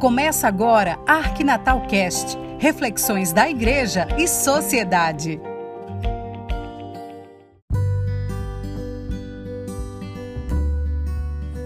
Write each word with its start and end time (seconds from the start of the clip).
Começa 0.00 0.46
agora 0.46 0.96
Arquinatal 1.08 1.84
Cast, 1.88 2.38
reflexões 2.60 3.32
da 3.32 3.50
igreja 3.50 4.06
e 4.16 4.28
sociedade. 4.28 5.40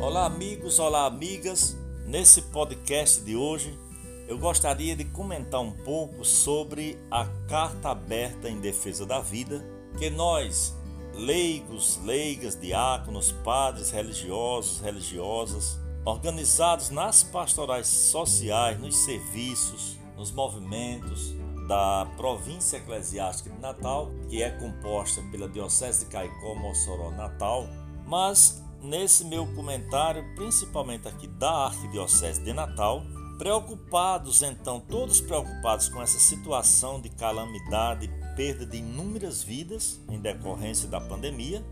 Olá 0.01 0.25
amigos, 0.25 0.79
olá 0.79 1.05
amigas. 1.05 1.77
Nesse 2.07 2.41
podcast 2.41 3.21
de 3.21 3.37
hoje, 3.37 3.79
eu 4.27 4.39
gostaria 4.39 4.97
de 4.97 5.05
comentar 5.05 5.61
um 5.61 5.73
pouco 5.73 6.25
sobre 6.25 6.99
a 7.11 7.27
carta 7.47 7.91
aberta 7.91 8.49
em 8.49 8.59
defesa 8.63 9.05
da 9.05 9.21
vida 9.21 9.63
que 9.99 10.09
nós, 10.09 10.75
leigos, 11.13 12.01
leigas, 12.03 12.59
diáconos, 12.59 13.31
padres, 13.45 13.91
religiosos, 13.91 14.81
religiosas, 14.81 15.79
organizados 16.05 16.91
nas 16.91 17.23
pastorais 17.23 17.87
sociais, 17.87 18.79
nos 18.81 18.97
serviços, 18.97 19.99
nos 20.17 20.33
movimentos 20.33 21.35
da 21.69 22.07
província 22.17 22.77
eclesiástica 22.77 23.51
de 23.51 23.61
Natal, 23.61 24.11
que 24.29 24.43
é 24.43 24.51
composta 24.51 25.23
pela 25.31 25.49
Diocese 25.49 26.05
de 26.05 26.11
Caicó, 26.11 26.55
Mossoró, 26.55 27.11
Natal, 27.13 27.69
mas 28.05 28.63
nesse 28.83 29.25
meu 29.25 29.47
comentário, 29.55 30.25
principalmente 30.35 31.07
aqui 31.07 31.29
da 31.29 31.67
Arquidiocese 31.67 32.43
de 32.43 32.53
Natal, 32.53 33.03
preocupados 33.39 34.43
então, 34.43 34.81
todos 34.81 35.21
preocupados 35.21 35.89
com 35.89 36.03
essa 36.03 36.19
situação 36.19 37.01
de 37.01 37.09
calamidade, 37.11 38.11
perda 38.37 38.67
de 38.67 38.79
inúmeras 38.79 39.43
vidas 39.43 40.01
em 40.09 40.19
decorrência 40.19 40.89
da 40.89 41.01
pandemia, 41.01 41.65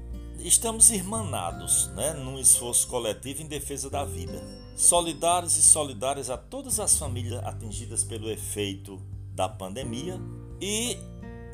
estamos 0.43 0.91
irmanados 0.91 1.89
né, 1.89 2.12
num 2.12 2.39
esforço 2.39 2.87
coletivo 2.89 3.43
em 3.43 3.47
defesa 3.47 3.91
da 3.91 4.05
vida. 4.05 4.43
Solidários 4.77 5.57
e 5.57 5.62
solidárias 5.62 6.31
a 6.31 6.37
todas 6.37 6.81
as 6.81 6.98
famílias 6.98 7.45
atingidas 7.45 8.03
pelo 8.03 8.31
efeito 8.31 9.01
da 9.34 9.48
pandemia 9.48 10.19
e 10.61 10.97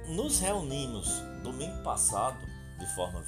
nos 0.09 0.39
reunimos 0.39 1.09
domingo 1.43 1.83
passado 1.83 2.39
de 2.79 2.95
forma 2.95 3.23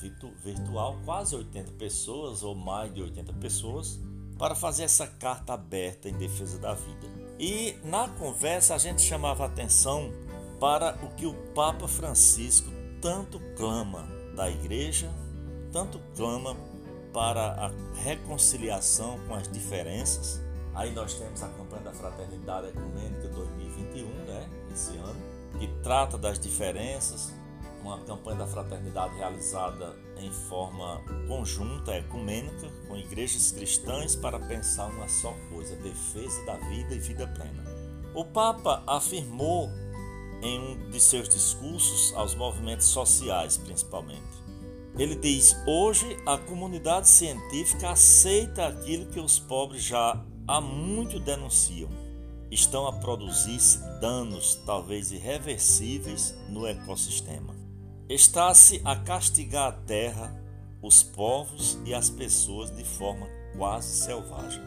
virtual, 0.45 0.99
quase 1.05 1.35
80 1.35 1.73
pessoas 1.73 2.43
ou 2.43 2.55
mais 2.55 2.93
de 2.93 3.03
80 3.03 3.33
pessoas, 3.35 3.99
para 4.39 4.55
fazer 4.55 4.85
essa 4.85 5.07
carta 5.07 5.55
aberta 5.55 6.09
em 6.09 6.13
defesa 6.13 6.59
da 6.59 6.75
vida. 6.75 7.07
E 7.39 7.77
na 7.85 8.09
conversa 8.09 8.75
a 8.75 8.79
gente 8.79 9.03
chamava 9.03 9.47
atenção 9.47 10.13
para 10.61 10.97
o 11.03 11.15
que 11.15 11.27
o 11.27 11.35
Papa 11.55 11.89
Francisco 11.89 12.71
tanto 13.01 13.41
clama 13.57 14.07
da 14.37 14.51
igreja 14.51 15.11
tanto 15.73 16.01
clama 16.17 16.57
para 17.13 17.53
a 17.67 17.71
reconciliação 18.03 19.19
com 19.27 19.35
as 19.35 19.49
diferenças. 19.49 20.41
Aí 20.75 20.93
nós 20.93 21.15
temos 21.15 21.43
a 21.43 21.49
campanha 21.49 21.83
da 21.83 21.93
Fraternidade 21.93 22.69
Ecumênica 22.69 23.29
2021, 23.29 24.07
né, 24.27 24.49
esse 24.73 24.97
ano, 24.97 25.21
que 25.59 25.67
trata 25.83 26.17
das 26.17 26.39
diferenças, 26.39 27.35
uma 27.83 27.99
campanha 28.01 28.39
da 28.39 28.47
fraternidade 28.47 29.17
realizada 29.17 29.97
em 30.19 30.31
forma 30.31 31.01
conjunta, 31.27 31.97
ecumênica, 31.97 32.69
com 32.87 32.97
igrejas 32.97 33.53
cristãs 33.53 34.17
para 34.17 34.39
pensar 34.39 34.87
uma 34.87 35.09
só 35.09 35.35
coisa, 35.51 35.77
defesa 35.77 36.45
da 36.45 36.57
vida 36.57 36.95
e 36.95 36.99
vida 36.99 37.27
plena. 37.27 37.65
O 38.15 38.25
Papa 38.25 38.83
afirmou 38.87 39.71
em 40.43 40.59
um 40.59 40.91
de 40.91 41.01
seus 41.01 41.29
discursos 41.29 42.13
aos 42.15 42.35
movimentos 42.35 42.87
sociais, 42.87 43.57
principalmente, 43.57 44.48
ele 44.99 45.15
diz: 45.15 45.57
hoje 45.67 46.17
a 46.27 46.37
comunidade 46.37 47.09
científica 47.09 47.91
aceita 47.91 48.67
aquilo 48.67 49.07
que 49.07 49.21
os 49.21 49.39
pobres 49.39 49.85
já 49.85 50.21
há 50.47 50.61
muito 50.61 51.21
denunciam. 51.21 51.89
Estão 52.51 52.87
a 52.87 52.93
produzir-se 52.95 53.79
danos, 54.01 54.57
talvez 54.67 55.13
irreversíveis, 55.13 56.35
no 56.49 56.67
ecossistema. 56.67 57.55
Está-se 58.09 58.81
a 58.85 58.97
castigar 58.97 59.69
a 59.69 59.73
terra, 59.73 60.35
os 60.83 61.03
povos 61.03 61.79
e 61.85 61.93
as 61.93 62.09
pessoas 62.09 62.75
de 62.75 62.85
forma 62.85 63.29
quase 63.57 64.05
selvagem. 64.05 64.63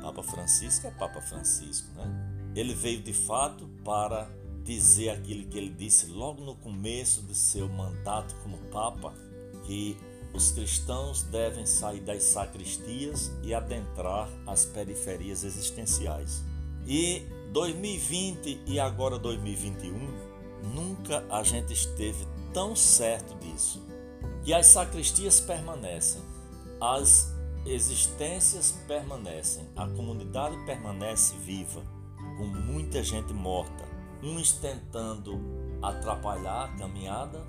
Papa 0.00 0.22
Francisco 0.22 0.86
é 0.86 0.90
Papa 0.92 1.20
Francisco, 1.20 1.92
né? 1.94 2.52
Ele 2.54 2.74
veio 2.74 3.02
de 3.02 3.12
fato 3.12 3.68
para 3.84 4.30
dizer 4.64 5.10
aquilo 5.10 5.46
que 5.46 5.58
ele 5.58 5.70
disse 5.70 6.06
logo 6.06 6.42
no 6.42 6.56
começo 6.56 7.22
de 7.22 7.34
seu 7.34 7.68
mandato 7.68 8.34
como 8.42 8.56
Papa, 8.70 9.12
que 9.66 9.98
os 10.32 10.50
cristãos 10.50 11.22
devem 11.22 11.66
sair 11.66 12.00
das 12.00 12.22
sacristias 12.22 13.32
e 13.42 13.54
adentrar 13.54 14.28
as 14.46 14.64
periferias 14.64 15.44
existenciais. 15.44 16.44
E 16.86 17.22
2020 17.52 18.62
e 18.66 18.78
agora 18.78 19.18
2021, 19.18 19.94
nunca 20.74 21.24
a 21.30 21.42
gente 21.42 21.72
esteve 21.72 22.26
tão 22.52 22.76
certo 22.76 23.34
disso. 23.38 23.82
Que 24.44 24.52
as 24.52 24.66
sacristias 24.66 25.40
permanecem, 25.40 26.22
as 26.80 27.34
existências 27.64 28.72
permanecem, 28.86 29.66
a 29.74 29.88
comunidade 29.88 30.56
permanece 30.64 31.34
viva, 31.38 31.82
com 32.36 32.46
muita 32.46 33.02
gente 33.02 33.32
morta, 33.32 33.84
uns 34.22 34.52
tentando 34.52 35.40
atrapalhar 35.82 36.66
a 36.66 36.76
caminhada, 36.76 37.44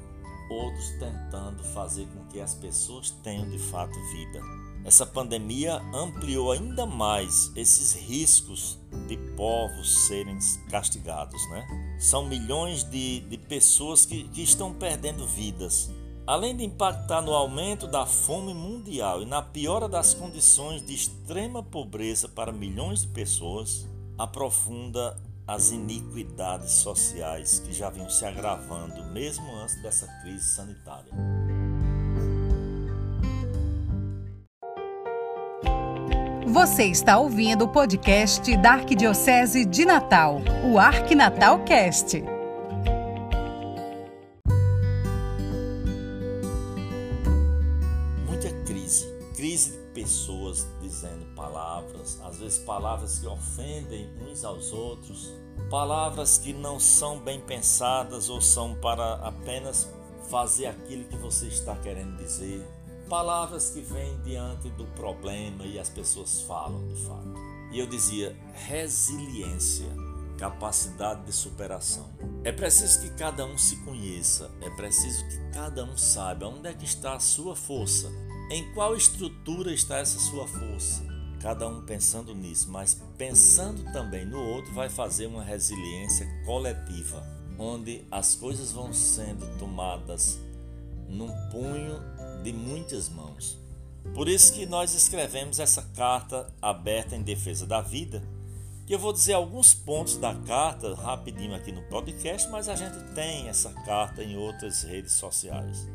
outros 0.50 0.90
tentando 1.00 1.64
fazer 1.64 2.08
com 2.08 2.26
que 2.28 2.40
as 2.40 2.54
pessoas 2.54 3.12
tenham 3.24 3.50
de 3.50 3.60
fato 3.60 3.94
vida. 4.12 4.42
Essa 4.84 5.06
pandemia 5.06 5.82
ampliou 5.94 6.52
ainda 6.52 6.86
mais 6.86 7.52
esses 7.56 7.94
riscos 7.94 8.80
de 9.08 9.18
povos 9.36 10.06
serem 10.08 10.38
castigados, 10.70 11.42
né? 11.50 11.68
São 12.00 12.26
milhões 12.26 12.84
de, 12.84 13.20
de 13.22 13.38
pessoas 13.38 14.06
que, 14.06 14.24
que 14.30 14.42
estão 14.42 14.74
perdendo 14.74 15.28
vidas. 15.28 15.92
Além 16.26 16.56
de 16.56 16.64
impactar 16.64 17.22
no 17.22 17.34
aumento 17.34 17.88
da 17.88 18.06
fome 18.06 18.54
mundial 18.54 19.22
e 19.22 19.26
na 19.26 19.42
piora 19.42 19.90
das 19.90 20.14
condições 20.14 20.86
de 20.86 20.94
extrema 20.94 21.64
pobreza 21.64 22.30
para 22.30 22.52
milhões 22.52 23.02
de 23.02 23.08
pessoas, 23.08 23.88
aprofunda 24.18 25.18
as 25.48 25.72
iniquidades 25.72 26.72
sociais 26.72 27.60
que 27.60 27.72
já 27.72 27.90
vinham 27.90 28.10
se 28.10 28.26
agravando 28.26 29.06
mesmo 29.14 29.50
antes 29.56 29.82
dessa 29.82 30.06
crise 30.22 30.44
sanitária. 30.44 31.12
Você 36.46 36.86
está 36.86 37.18
ouvindo 37.18 37.66
o 37.66 37.68
podcast 37.68 38.58
da 38.58 38.72
Arquidiocese 38.74 39.64
de 39.64 39.86
Natal, 39.86 40.42
o 40.66 40.78
Arquinatal 40.78 41.64
Cast. 41.64 42.24
Palavras, 52.68 53.20
que 53.20 53.26
ofendem 53.26 54.10
uns 54.30 54.44
aos 54.44 54.74
outros, 54.74 55.34
palavras 55.70 56.38
que 56.38 56.52
não 56.52 56.80
são 56.80 57.18
bem 57.18 57.40
pensadas 57.40 58.30
ou 58.30 58.42
são 58.42 58.76
para 58.76 59.14
apenas 59.16 59.90
fazer 60.30 60.68
aquilo 60.68 61.06
que 61.06 61.16
você 61.16 61.48
está 61.48 61.76
querendo 61.78 62.18
dizer, 62.18 62.68
palavras 63.08 63.70
que 63.70 63.80
vêm 63.80 64.22
diante 64.22 64.70
do 64.72 64.86
problema 64.88 65.66
e 65.66 65.80
as 65.80 65.90
pessoas 65.90 66.42
falam 66.42 66.86
de 66.90 67.02
fato. 67.06 67.34
E 67.72 67.80
eu 67.80 67.88
dizia 67.88 68.36
resiliência, 68.54 69.88
capacidade 70.38 71.24
de 71.26 71.32
superação. 71.32 72.10
É 72.44 72.52
preciso 72.52 73.02
que 73.02 73.10
cada 73.12 73.46
um 73.46 73.58
se 73.58 73.78
conheça, 73.78 74.52
é 74.62 74.70
preciso 74.72 75.26
que 75.30 75.52
cada 75.54 75.86
um 75.86 75.98
saiba 75.98 76.48
onde 76.48 76.68
é 76.68 76.74
que 76.74 76.86
está 76.86 77.14
a 77.14 77.20
sua 77.20 77.56
força 77.56 78.12
em 78.50 78.72
qual 78.74 78.96
estrutura 78.96 79.74
está 79.74 79.98
essa 79.98 80.20
sua 80.20 80.48
força? 80.48 81.17
Cada 81.42 81.68
um 81.68 81.82
pensando 81.82 82.34
nisso, 82.34 82.70
mas 82.70 83.00
pensando 83.18 83.92
também 83.92 84.26
no 84.26 84.42
outro, 84.42 84.74
vai 84.74 84.90
fazer 84.90 85.28
uma 85.28 85.44
resiliência 85.44 86.28
coletiva, 86.46 87.24
onde 87.60 88.04
as 88.10 88.36
coisas 88.36 88.72
vão 88.72 88.92
sendo 88.92 89.46
tomadas 89.60 90.40
num 91.08 91.32
punho 91.52 92.00
de 92.44 92.52
muitas 92.52 93.08
mãos. 93.08 93.58
Por 94.14 94.28
isso 94.28 94.54
que 94.54 94.66
nós 94.66 94.94
escrevemos 94.94 95.60
essa 95.60 95.82
carta 95.96 96.52
aberta 96.62 97.16
em 97.16 97.22
defesa 97.22 97.66
da 97.66 97.82
vida, 97.82 98.24
que 98.86 98.96
eu 98.96 99.00
vou 99.00 99.12
dizer 99.12 99.34
alguns 99.34 99.74
pontos 99.74 100.18
da 100.18 100.34
carta 100.34 100.96
rapidinho 100.96 101.54
aqui 101.54 101.72
no 101.72 101.84
podcast, 101.84 102.50
mas 102.50 102.70
a 102.70 102.76
gente 102.76 102.98
tem 103.14 103.48
essa 103.48 103.72
carta 103.84 104.24
em 104.24 104.38
outras 104.38 104.84
redes 104.84 105.14
sociais. 105.14 105.88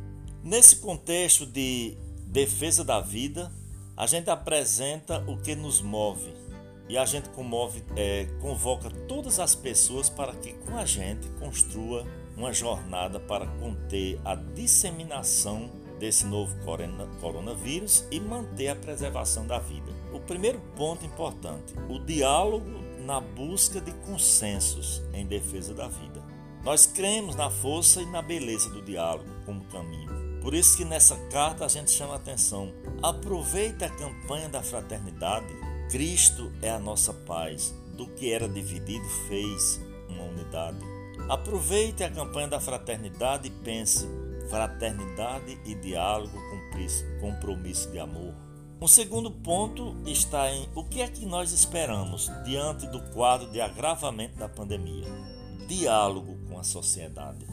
Nesse 0.45 0.77
contexto 0.77 1.47
de 1.47 1.97
defesa 2.27 2.85
da 2.85 3.01
vida, 3.01 3.51
a 3.97 4.07
gente 4.07 4.31
apresenta 4.31 5.23
o 5.27 5.37
que 5.37 5.55
nos 5.55 5.81
move 5.81 6.33
e 6.89 6.99
a 6.99 7.05
gente 7.05 7.29
comove, 7.31 7.83
é, 7.97 8.27
convoca 8.41 8.91
todas 9.09 9.39
as 9.39 9.55
pessoas 9.55 10.09
para 10.09 10.33
que 10.35 10.53
com 10.53 10.77
a 10.77 10.85
gente 10.85 11.29
construa 11.39 12.07
uma 12.37 12.53
jornada 12.53 13.21
para 13.21 13.47
conter 13.47 14.21
a 14.25 14.35
disseminação 14.35 15.71
desse 15.99 16.27
novo 16.27 16.55
coronavírus 17.21 18.05
e 18.11 18.19
manter 18.19 18.69
a 18.69 18.77
preservação 18.77 19.47
da 19.47 19.59
vida. 19.59 19.93
O 20.13 20.21
primeiro 20.21 20.61
ponto 20.77 21.05
importante: 21.07 21.75
o 21.89 21.99
diálogo 21.99 22.83
na 23.07 23.21
busca 23.21 23.81
de 23.81 23.93
consensos 24.07 25.03
em 25.13 25.27
defesa 25.27 25.75
da 25.75 25.89
vida. 25.89 26.23
Nós 26.65 26.87
cremos 26.87 27.35
na 27.35 27.51
força 27.51 28.01
e 28.01 28.07
na 28.07 28.23
beleza 28.23 28.69
do 28.71 28.83
diálogo 28.83 29.29
como 29.45 29.65
caminho. 29.65 30.22
Por 30.43 30.55
isso 30.55 30.77
que 30.77 30.85
nessa 30.85 31.17
carta 31.31 31.65
a 31.65 31.69
gente 31.69 31.91
chama 31.91 32.15
a 32.15 32.17
atenção. 32.17 32.73
Aproveite 33.01 33.85
a 33.85 33.89
campanha 33.89 34.49
da 34.49 34.63
fraternidade. 34.63 35.47
Cristo 35.89 36.53
é 36.61 36.71
a 36.71 36.81
nossa 36.81 37.15
paz. 37.15 37.73
Do 37.97 38.07
que 38.09 38.33
era 38.33 38.49
dividido 38.49 39.09
fez 39.29 39.81
uma 40.09 40.25
unidade. 40.25 40.79
Aproveite 41.29 42.03
a 42.03 42.11
campanha 42.11 42.49
da 42.49 42.59
fraternidade 42.59 43.47
e 43.47 43.51
pense: 43.51 44.09
fraternidade 44.51 45.59
e 45.65 45.75
diálogo, 45.77 46.37
compromisso 47.21 47.91
de 47.91 47.99
amor. 47.99 48.35
Um 48.81 48.89
segundo 48.89 49.31
ponto 49.31 49.95
está 50.05 50.51
em 50.51 50.69
o 50.75 50.83
que 50.83 51.01
é 51.03 51.07
que 51.07 51.25
nós 51.25 51.53
esperamos 51.53 52.29
diante 52.45 52.87
do 52.89 53.01
quadro 53.13 53.49
de 53.53 53.61
agravamento 53.61 54.37
da 54.37 54.49
pandemia. 54.49 55.07
Diálogo 55.69 56.37
com 56.49 56.59
a 56.59 56.65
sociedade. 56.65 57.52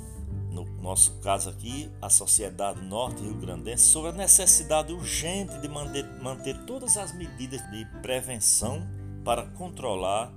No 0.66 0.82
nosso 0.82 1.20
caso 1.20 1.50
aqui, 1.50 1.90
a 2.02 2.10
sociedade 2.10 2.82
norte-rio-grandense, 2.82 3.84
sobre 3.84 4.12
a 4.12 4.14
necessidade 4.14 4.92
urgente 4.92 5.58
de 5.60 5.68
manter, 5.68 6.06
manter 6.22 6.58
todas 6.66 6.98
as 6.98 7.14
medidas 7.14 7.62
de 7.72 7.86
prevenção 8.02 8.86
para 9.24 9.46
controlar 9.46 10.34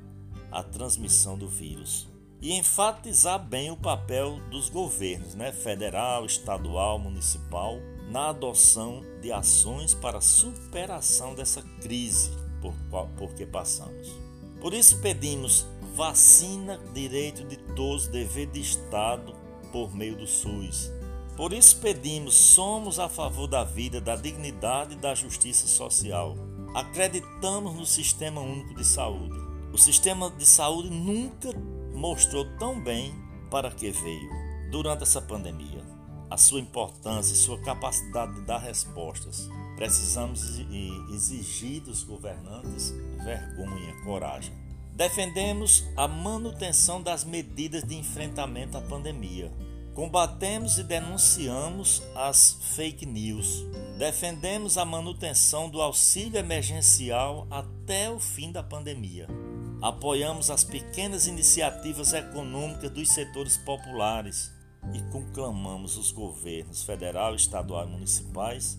a 0.50 0.62
transmissão 0.62 1.36
do 1.36 1.48
vírus 1.48 2.08
e 2.40 2.52
enfatizar 2.52 3.38
bem 3.38 3.70
o 3.70 3.76
papel 3.76 4.40
dos 4.50 4.69
governos, 4.69 5.34
né, 5.34 5.52
federal, 5.52 6.26
estadual, 6.26 6.98
municipal, 6.98 7.78
na 8.10 8.28
adoção 8.30 9.02
de 9.20 9.32
ações 9.32 9.94
para 9.94 10.20
superação 10.20 11.34
dessa 11.34 11.62
crise 11.80 12.30
por, 12.60 12.75
por 13.16 13.32
que 13.34 13.46
passamos. 13.46 14.12
Por 14.60 14.75
isso 14.75 15.00
pedimos 15.00 15.66
vacina, 15.94 16.78
direito 16.92 17.44
de 17.44 17.56
todos, 17.56 18.06
dever 18.08 18.46
de 18.46 18.60
Estado 18.60 19.41
por 19.72 19.94
meio 19.94 20.16
do 20.16 20.26
SUS. 20.26 20.92
Por 21.36 21.52
isso 21.52 21.78
pedimos, 21.78 22.34
somos 22.34 22.98
a 22.98 23.08
favor 23.08 23.48
da 23.48 23.64
vida, 23.64 24.00
da 24.00 24.14
dignidade 24.14 24.92
e 24.92 24.98
da 24.98 25.14
justiça 25.14 25.66
social. 25.66 26.36
Acreditamos 26.74 27.74
no 27.74 27.86
Sistema 27.86 28.40
Único 28.40 28.74
de 28.74 28.84
Saúde. 28.84 29.40
O 29.72 29.78
sistema 29.78 30.30
de 30.30 30.46
saúde 30.46 30.90
nunca 30.90 31.48
mostrou 31.94 32.44
tão 32.58 32.78
bem 32.78 33.14
para 33.50 33.70
que 33.70 33.90
veio 33.90 34.30
durante 34.70 35.02
essa 35.02 35.20
pandemia 35.20 35.82
a 36.30 36.36
sua 36.38 36.60
importância, 36.60 37.36
sua 37.36 37.58
capacidade 37.58 38.34
de 38.34 38.40
dar 38.42 38.58
respostas. 38.58 39.50
Precisamos 39.76 40.58
exigir 41.10 41.82
dos 41.82 42.02
governantes 42.02 42.94
vergonha, 43.22 43.94
coragem. 44.02 44.62
Defendemos 44.94 45.84
a 45.96 46.06
manutenção 46.06 47.02
das 47.02 47.24
medidas 47.24 47.82
de 47.82 47.96
enfrentamento 47.96 48.76
à 48.76 48.80
pandemia. 48.80 49.50
Combatemos 49.94 50.78
e 50.78 50.82
denunciamos 50.82 52.02
as 52.14 52.58
fake 52.76 53.06
news. 53.06 53.64
Defendemos 53.98 54.76
a 54.76 54.84
manutenção 54.84 55.68
do 55.68 55.80
auxílio 55.80 56.38
emergencial 56.38 57.46
até 57.50 58.10
o 58.10 58.20
fim 58.20 58.52
da 58.52 58.62
pandemia. 58.62 59.26
Apoiamos 59.80 60.50
as 60.50 60.62
pequenas 60.62 61.26
iniciativas 61.26 62.12
econômicas 62.12 62.90
dos 62.90 63.08
setores 63.10 63.56
populares 63.56 64.52
e 64.94 65.00
conclamamos 65.10 65.96
os 65.96 66.12
governos 66.12 66.82
federal, 66.82 67.34
estadual 67.34 67.86
e 67.86 67.90
municipais 67.90 68.78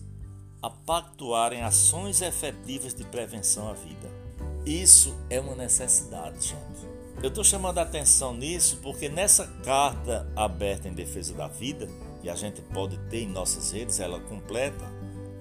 a 0.62 0.70
pactuarem 0.70 1.62
ações 1.62 2.22
efetivas 2.22 2.94
de 2.94 3.04
prevenção 3.04 3.68
à 3.68 3.74
vida. 3.74 4.23
Isso 4.66 5.14
é 5.28 5.38
uma 5.38 5.54
necessidade, 5.54 6.48
gente. 6.48 6.94
Eu 7.22 7.28
estou 7.28 7.44
chamando 7.44 7.78
a 7.78 7.82
atenção 7.82 8.34
nisso 8.34 8.78
porque 8.82 9.08
nessa 9.08 9.46
carta 9.64 10.26
aberta 10.34 10.88
em 10.88 10.92
defesa 10.92 11.32
da 11.34 11.48
vida, 11.48 11.88
e 12.22 12.30
a 12.30 12.34
gente 12.34 12.62
pode 12.62 12.96
ter 13.10 13.22
em 13.22 13.28
nossas 13.28 13.72
redes 13.72 14.00
ela 14.00 14.18
completa, 14.20 14.84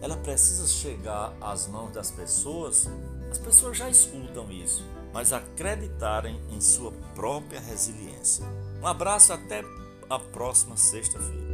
ela 0.01 0.17
precisa 0.17 0.67
chegar 0.67 1.33
às 1.39 1.67
mãos 1.67 1.93
das 1.93 2.11
pessoas. 2.11 2.89
As 3.31 3.37
pessoas 3.37 3.77
já 3.77 3.89
escutam 3.89 4.51
isso, 4.51 4.83
mas 5.13 5.31
acreditarem 5.31 6.39
em 6.51 6.59
sua 6.59 6.91
própria 7.15 7.61
resiliência. 7.61 8.45
Um 8.81 8.87
abraço 8.87 9.31
até 9.31 9.63
a 10.09 10.19
próxima 10.19 10.75
sexta-feira. 10.75 11.52